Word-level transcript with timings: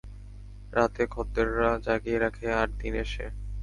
রাতে 0.73 1.03
খদ্দেররা 1.07 1.69
জাগিয়ে 1.85 2.19
রাখে 2.19 2.47
আর 2.59 2.67
দিনে 2.79 3.03
সে! 3.03 3.25